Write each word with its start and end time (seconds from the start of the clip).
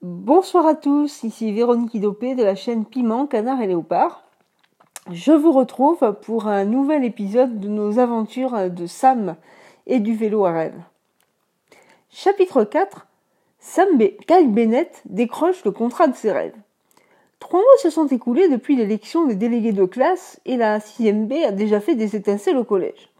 Bonsoir 0.00 0.64
à 0.64 0.76
tous, 0.76 1.24
ici 1.24 1.50
Véronique 1.50 1.92
Idopé 1.92 2.36
de 2.36 2.44
la 2.44 2.54
chaîne 2.54 2.84
Piment, 2.84 3.26
Canard 3.26 3.60
et 3.62 3.66
Léopard. 3.66 4.22
Je 5.10 5.32
vous 5.32 5.50
retrouve 5.50 6.14
pour 6.22 6.46
un 6.46 6.64
nouvel 6.64 7.02
épisode 7.02 7.58
de 7.58 7.66
nos 7.66 7.98
aventures 7.98 8.70
de 8.70 8.86
Sam 8.86 9.34
et 9.88 9.98
du 9.98 10.14
vélo 10.14 10.44
à 10.44 10.52
rêve. 10.52 10.80
Chapitre 12.10 12.62
4 12.62 13.08
Sam 13.58 13.98
B. 13.98 14.10
Kyle 14.28 14.52
Bennett 14.52 15.02
décroche 15.06 15.64
le 15.64 15.72
contrat 15.72 16.06
de 16.06 16.14
ses 16.14 16.30
rêves. 16.30 16.54
Trois 17.40 17.58
mois 17.58 17.78
se 17.82 17.90
sont 17.90 18.06
écoulés 18.06 18.48
depuis 18.48 18.76
l'élection 18.76 19.26
des 19.26 19.34
délégués 19.34 19.72
de 19.72 19.84
classe 19.84 20.38
et 20.44 20.56
la 20.56 20.78
6 20.78 21.12
B 21.12 21.32
a 21.44 21.50
déjà 21.50 21.80
fait 21.80 21.96
des 21.96 22.14
étincelles 22.14 22.56
au 22.56 22.62
collège. 22.62 23.10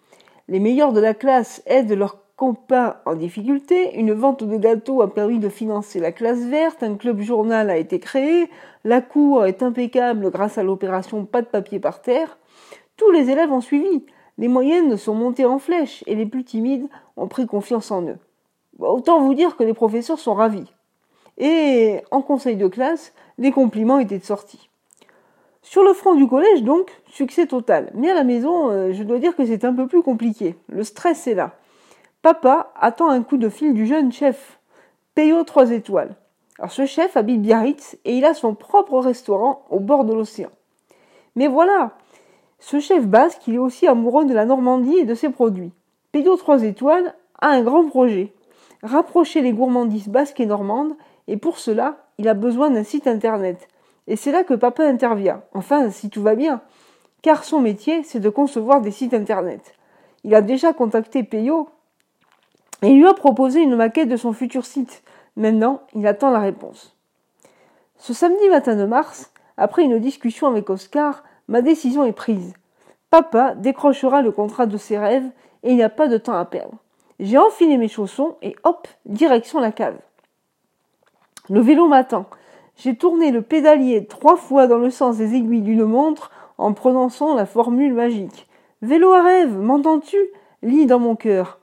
Les 0.46 0.60
meilleurs 0.60 0.92
de 0.92 1.00
la 1.00 1.14
classe 1.14 1.60
aident 1.66 1.95
leurs 1.95 2.18
copains 2.39 2.95
en 3.05 3.16
difficulté, 3.16 3.98
une 3.98 4.12
vente 4.12 4.45
de 4.45 4.57
gâteaux 4.57 5.02
a 5.02 5.12
permis 5.12 5.41
de 5.41 5.48
financer 5.48 5.98
la 5.98 6.12
classe 6.12 6.38
verte, 6.38 6.84
un 6.84 6.95
club 6.95 7.20
journal 7.20 7.69
a 7.69 7.77
été 7.77 7.98
créé, 7.98 8.48
la 8.84 9.01
cour 9.01 9.45
est 9.45 9.61
impeccable 9.61 10.30
grâce 10.30 10.56
à 10.56 10.62
l'opération 10.62 11.27
pas 11.27 11.42
de 11.42 11.48
papier 11.48 11.80
par 11.80 12.01
terre. 12.01 12.38
Tous 12.97 13.11
les 13.11 13.28
élèves 13.30 13.51
ont 13.51 13.61
suivi, 13.61 14.06
les 14.38 14.47
moyennes 14.47 14.97
sont 14.97 15.16
montées 15.16 15.47
en 15.47 15.59
flèche 15.59 16.05
et 16.06 16.14
les 16.14 16.27
plus 16.27 16.45
timides 16.45 16.88
ont 17.16 17.27
pris 17.27 17.47
confiance 17.47 17.91
en 17.91 18.02
eux. 18.02 18.19
Autant 18.78 19.20
vous 19.20 19.34
dire 19.34 19.56
que 19.56 19.64
les 19.64 19.75
professeurs 19.75 20.20
sont 20.20 20.34
ravis. 20.34 20.73
Et 21.39 22.02
en 22.12 22.23
conseil 22.23 22.55
de 22.55 22.69
classe, 22.69 23.14
les 23.39 23.50
compliments 23.50 23.98
étaient 23.98 24.20
sortis. 24.20 24.70
Sur 25.62 25.83
le 25.83 25.92
front 25.92 26.14
du 26.14 26.28
collège, 26.28 26.62
donc, 26.62 26.89
succès 27.11 27.47
total. 27.47 27.91
Mais 27.95 28.11
à 28.11 28.14
la 28.14 28.23
maison, 28.23 28.70
euh, 28.70 28.92
je 28.92 29.02
dois 29.02 29.19
dire 29.19 29.34
que 29.34 29.45
c'est 29.45 29.64
un 29.64 29.75
peu 29.75 29.89
plus 29.89 30.02
compliqué. 30.02 30.55
Le 30.69 30.84
stress 30.84 31.27
est 31.27 31.34
là. 31.34 31.56
Papa 32.20 32.72
attend 32.74 33.10
un 33.10 33.22
coup 33.22 33.36
de 33.36 33.48
fil 33.48 33.74
du 33.74 33.86
jeune 33.86 34.10
chef, 34.10 34.58
Peyo 35.14 35.45
3 35.45 35.70
étoiles. 35.70 36.16
Alors 36.58 36.72
ce 36.72 36.84
chef 36.84 37.16
habite 37.16 37.41
Biarritz 37.41 37.97
et 38.05 38.16
il 38.16 38.25
a 38.25 38.34
son 38.34 38.56
propre 38.56 38.98
restaurant 38.98 39.64
au 39.70 39.78
bord 39.78 40.05
de 40.05 40.12
l'océan. 40.12 40.50
Mais 41.36 41.47
voilà, 41.47 41.92
ce 42.58 42.80
chef 42.80 43.06
basque, 43.06 43.47
il 43.47 43.55
est 43.55 43.58
aussi 43.58 43.86
amoureux 43.86 44.25
de 44.25 44.34
la 44.34 44.47
Normandie 44.47 44.98
et 44.98 45.05
de 45.05 45.14
ses 45.14 45.28
produits. 45.28 45.70
Peyo 46.10 46.36
3 46.36 46.64
étoiles 46.64 47.14
a 47.41 47.50
un 47.50 47.62
grand 47.62 47.86
projet. 47.86 48.32
Rapprocher 48.82 49.41
les 49.41 49.53
gourmandises 49.53 50.08
basques 50.08 50.41
et 50.41 50.47
normandes 50.47 50.97
et 51.28 51.36
pour 51.36 51.58
cela, 51.58 51.98
il 52.19 52.27
a 52.27 52.34
besoin 52.34 52.70
d'un 52.70 52.82
site 52.82 53.06
internet. 53.06 53.69
Et 54.08 54.16
c'est 54.16 54.32
là 54.32 54.42
que 54.42 54.55
papa 54.55 54.84
intervient. 54.84 55.42
Enfin, 55.55 55.91
si 55.91 56.10
tout 56.10 56.22
va 56.22 56.34
bien. 56.34 56.62
Car 57.22 57.44
son 57.44 57.60
métier, 57.60 58.03
c'est 58.03 58.19
de 58.19 58.28
concevoir 58.28 58.80
des 58.80 58.91
sites 58.91 59.14
internet. 59.14 59.75
Il 60.25 60.34
a 60.34 60.42
déjà 60.42 60.72
contacté 60.72 61.22
Peyo 61.22 61.69
et 62.83 62.93
lui 62.93 63.07
a 63.07 63.15
proposé 63.15 63.61
une 63.61 63.77
maquette 63.77 64.09
de 64.09 64.17
son 64.17 64.33
futur 64.33 64.65
site. 64.65 65.03
Maintenant, 65.37 65.83
il 65.95 66.07
attend 66.07 66.31
la 66.31 66.41
réponse. 66.41 66.97
Ce 67.97 68.12
samedi 68.12 68.48
matin 68.48 68.77
de 68.77 68.84
mars, 68.84 69.33
après 69.57 69.83
une 69.83 69.98
discussion 69.98 70.47
avec 70.47 70.71
Oscar, 70.71 71.25
ma 71.49 71.62
décision 71.62 72.05
est 72.05 72.12
prise. 72.12 72.55
Papa 73.11 73.55
décrochera 73.55 74.23
le 74.23 74.33
contrat 74.33 74.67
de 74.67 74.77
ses 74.77 74.99
rêves 74.99 75.29
et 75.62 75.71
il 75.71 75.77
n'y 75.77 75.83
a 75.83 75.89
pas 75.89 76.09
de 76.09 76.19
temps 76.19 76.37
à 76.37 76.45
perdre. 76.45 76.77
J'ai 77.21 77.39
enfilé 77.39 77.77
mes 77.79 77.89
chaussons 77.89 78.37
et 78.43 78.55
hop, 78.62 78.87
direction 79.06 79.59
la 79.59 79.73
cave. 79.73 79.99
Le 81.49 81.61
vélo 81.61 81.89
m'attend. 81.89 82.27
J'ai 82.77 82.95
tourné 82.97 83.33
le 83.33 83.43
pédalier 83.43 84.06
trois 84.06 84.37
fois 84.37 84.69
dans 84.69 84.79
le 84.79 84.91
sens 84.91 85.17
des 85.17 85.34
aiguilles 85.34 85.62
d'une 85.62 85.84
montre 85.84 86.31
en 86.59 86.73
prononçant 86.75 87.34
la 87.34 87.47
formule 87.47 87.95
magique. 87.95 88.47
Vélo 88.83 89.12
à 89.12 89.23
rêve, 89.23 89.56
m'entends-tu? 89.59 90.19
Lit 90.62 90.87
dans 90.87 91.01
mon 91.01 91.17
cœur. 91.17 91.59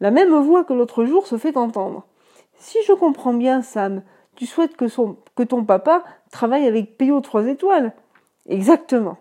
La 0.00 0.10
même 0.10 0.34
voix 0.34 0.64
que 0.64 0.72
l'autre 0.72 1.04
jour 1.04 1.26
se 1.26 1.36
fait 1.36 1.56
entendre. 1.56 2.04
Si 2.58 2.78
je 2.86 2.92
comprends 2.92 3.34
bien, 3.34 3.62
Sam, 3.62 4.02
tu 4.36 4.46
souhaites 4.46 4.76
que, 4.76 5.42
ton 5.42 5.64
papa 5.64 6.04
travaille 6.30 6.66
avec 6.66 6.96
Payot 6.96 7.20
3 7.20 7.46
étoiles 7.46 7.92
Exactement. 8.48 9.16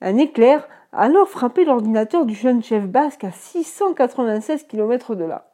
Un 0.00 0.16
éclair 0.18 0.68
a 0.92 1.02
alors 1.02 1.28
frappé 1.28 1.64
l'ordinateur 1.64 2.24
du 2.24 2.34
jeune 2.34 2.62
chef 2.62 2.86
basque 2.86 3.24
à 3.24 3.32
696 3.32 4.64
km 4.64 5.14
de 5.14 5.24
là, 5.24 5.50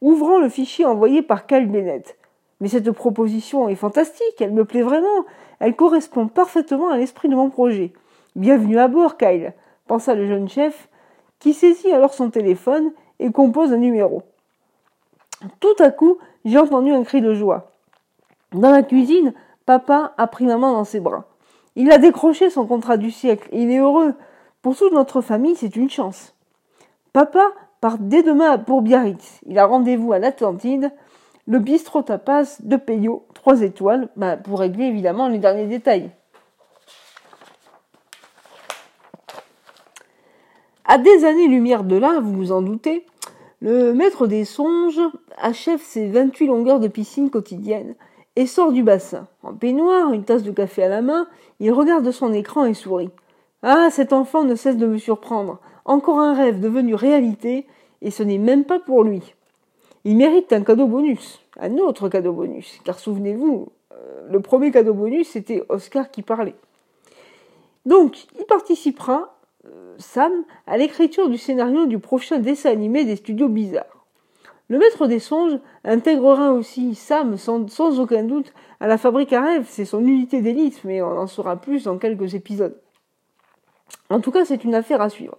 ouvrant 0.00 0.38
le 0.38 0.48
fichier 0.48 0.86
envoyé 0.86 1.22
par 1.22 1.46
Cal 1.46 1.66
Bennett. 1.66 2.16
Mais 2.60 2.68
cette 2.68 2.90
proposition 2.90 3.68
est 3.68 3.74
fantastique, 3.74 4.40
elle 4.40 4.52
me 4.52 4.64
plaît 4.64 4.82
vraiment, 4.82 5.24
elle 5.60 5.76
correspond 5.76 6.28
parfaitement 6.28 6.88
à 6.88 6.96
l'esprit 6.96 7.28
de 7.28 7.36
mon 7.36 7.50
projet. 7.50 7.92
Bienvenue 8.34 8.78
à 8.78 8.88
bord, 8.88 9.16
Kyle, 9.16 9.52
pensa 9.86 10.14
le 10.14 10.26
jeune 10.26 10.48
chef, 10.48 10.88
qui 11.38 11.52
saisit 11.52 11.92
alors 11.92 12.14
son 12.14 12.30
téléphone 12.30 12.92
et 13.18 13.30
compose 13.32 13.72
un 13.72 13.78
numéro. 13.78 14.22
Tout 15.60 15.76
à 15.78 15.90
coup, 15.90 16.18
j'ai 16.44 16.58
entendu 16.58 16.92
un 16.92 17.04
cri 17.04 17.20
de 17.20 17.34
joie. 17.34 17.72
Dans 18.52 18.70
la 18.70 18.82
cuisine, 18.82 19.34
papa 19.66 20.12
a 20.16 20.26
pris 20.26 20.46
maman 20.46 20.72
dans 20.72 20.84
ses 20.84 21.00
bras. 21.00 21.24
Il 21.76 21.92
a 21.92 21.98
décroché 21.98 22.50
son 22.50 22.66
contrat 22.66 22.96
du 22.96 23.10
siècle 23.10 23.48
il 23.52 23.70
est 23.70 23.78
heureux. 23.78 24.14
Pour 24.62 24.76
toute 24.76 24.92
notre 24.92 25.20
famille, 25.20 25.54
c'est 25.56 25.76
une 25.76 25.90
chance. 25.90 26.34
Papa 27.12 27.52
part 27.80 27.98
dès 27.98 28.22
demain 28.22 28.58
pour 28.58 28.82
Biarritz. 28.82 29.40
Il 29.46 29.58
a 29.58 29.66
rendez-vous 29.66 30.12
à 30.12 30.18
l'Atlantide 30.18 30.90
le 31.48 31.58
bistrot 31.60 32.02
tapas 32.02 32.58
de 32.62 32.76
Peyo, 32.76 33.26
3 33.32 33.62
étoiles, 33.62 34.10
bah, 34.16 34.36
pour 34.36 34.60
régler 34.60 34.84
évidemment 34.84 35.28
les 35.28 35.38
derniers 35.38 35.66
détails. 35.66 36.10
À 40.90 40.96
des 40.96 41.26
années-lumière 41.26 41.84
de 41.84 41.96
là, 41.96 42.18
vous 42.18 42.32
vous 42.32 42.50
en 42.50 42.62
doutez, 42.62 43.04
le 43.60 43.92
maître 43.92 44.26
des 44.26 44.46
songes 44.46 45.02
achève 45.36 45.82
ses 45.82 46.08
28 46.08 46.46
longueurs 46.46 46.80
de 46.80 46.88
piscine 46.88 47.28
quotidienne 47.28 47.94
et 48.36 48.46
sort 48.46 48.72
du 48.72 48.82
bassin. 48.82 49.26
En 49.42 49.52
peignoir, 49.52 50.14
une 50.14 50.24
tasse 50.24 50.44
de 50.44 50.50
café 50.50 50.84
à 50.84 50.88
la 50.88 51.02
main, 51.02 51.28
il 51.60 51.72
regarde 51.72 52.10
son 52.10 52.32
écran 52.32 52.64
et 52.64 52.72
sourit. 52.72 53.10
Ah, 53.62 53.88
cet 53.90 54.14
enfant 54.14 54.44
ne 54.44 54.54
cesse 54.54 54.78
de 54.78 54.86
me 54.86 54.96
surprendre. 54.96 55.58
Encore 55.84 56.20
un 56.20 56.32
rêve 56.32 56.58
devenu 56.58 56.94
réalité, 56.94 57.66
et 58.00 58.10
ce 58.10 58.22
n'est 58.22 58.38
même 58.38 58.64
pas 58.64 58.78
pour 58.78 59.04
lui. 59.04 59.34
Il 60.04 60.16
mérite 60.16 60.54
un 60.54 60.62
cadeau 60.62 60.86
bonus, 60.86 61.42
un 61.60 61.76
autre 61.76 62.08
cadeau 62.08 62.32
bonus, 62.32 62.80
car 62.84 62.98
souvenez-vous, 62.98 63.68
euh, 63.92 64.28
le 64.30 64.40
premier 64.40 64.70
cadeau 64.70 64.94
bonus, 64.94 65.28
c'était 65.28 65.62
Oscar 65.68 66.10
qui 66.10 66.22
parlait. 66.22 66.54
Donc, 67.84 68.26
il 68.38 68.46
participera, 68.46 69.37
Sam, 69.98 70.32
à 70.66 70.76
l'écriture 70.76 71.28
du 71.28 71.38
scénario 71.38 71.86
du 71.86 71.98
prochain 71.98 72.38
dessin 72.38 72.70
animé 72.70 73.04
des 73.04 73.16
studios 73.16 73.48
bizarres. 73.48 74.04
Le 74.68 74.78
maître 74.78 75.06
des 75.06 75.18
songes 75.18 75.58
intégrera 75.82 76.52
aussi 76.52 76.94
Sam 76.94 77.38
sans, 77.38 78.00
aucun 78.00 78.22
doute 78.22 78.52
à 78.80 78.86
la 78.86 78.98
fabrique 78.98 79.32
à 79.32 79.40
rêves, 79.40 79.66
c'est 79.66 79.86
son 79.86 80.00
unité 80.00 80.42
d'élite, 80.42 80.84
mais 80.84 81.00
on 81.00 81.18
en 81.18 81.26
saura 81.26 81.56
plus 81.56 81.84
dans 81.84 81.96
quelques 81.96 82.34
épisodes. 82.34 82.78
En 84.10 84.20
tout 84.20 84.30
cas, 84.30 84.44
c'est 84.44 84.64
une 84.64 84.74
affaire 84.74 85.00
à 85.00 85.08
suivre. 85.08 85.38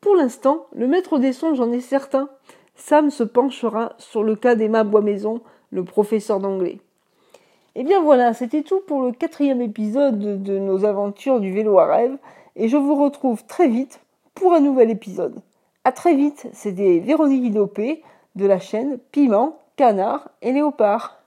Pour 0.00 0.16
l'instant, 0.16 0.66
le 0.74 0.86
maître 0.86 1.18
des 1.18 1.34
songes 1.34 1.60
en 1.60 1.72
est 1.72 1.80
certain, 1.80 2.30
Sam 2.74 3.10
se 3.10 3.22
penchera 3.22 3.92
sur 3.98 4.22
le 4.22 4.34
cas 4.34 4.54
d'Emma 4.54 4.82
Boismaison, 4.82 5.42
le 5.70 5.84
professeur 5.84 6.40
d'anglais. 6.40 6.78
Et 7.76 7.80
eh 7.80 7.84
bien 7.84 8.00
voilà, 8.00 8.32
c'était 8.32 8.62
tout 8.62 8.80
pour 8.80 9.02
le 9.02 9.12
quatrième 9.12 9.60
épisode 9.60 10.42
de 10.42 10.58
nos 10.58 10.84
aventures 10.84 11.38
du 11.38 11.52
vélo 11.52 11.78
à 11.78 11.86
rêve, 11.86 12.16
et 12.56 12.68
je 12.68 12.76
vous 12.76 12.94
retrouve 12.94 13.44
très 13.44 13.68
vite 13.68 14.00
pour 14.34 14.54
un 14.54 14.60
nouvel 14.60 14.90
épisode. 14.90 15.40
À 15.84 15.92
très 15.92 16.14
vite, 16.14 16.46
c'était 16.52 16.98
Véronique 16.98 17.44
Idopé 17.44 18.02
de 18.36 18.46
la 18.46 18.60
chaîne 18.60 18.98
Piment, 19.12 19.58
Canard 19.76 20.28
et 20.42 20.52
Léopard. 20.52 21.19